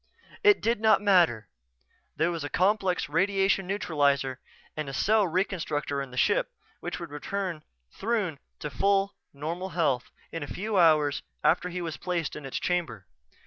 [0.43, 1.47] It did not matter
[2.15, 4.39] there was a complex radiation neutralizer
[4.75, 10.47] and cell reconstructor in the ship which would return Throon to full, normal health a
[10.47, 13.05] few hours after he was placed in its chamber.